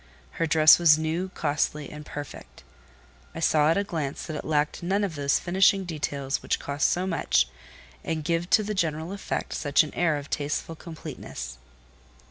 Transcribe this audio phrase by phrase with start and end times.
[0.41, 2.63] Her dress was new, costly, and perfect.
[3.35, 6.89] I saw at a glance that it lacked none of those finishing details which cost
[6.89, 7.47] so much,
[8.03, 11.59] and give to the general effect such an air of tasteful completeness.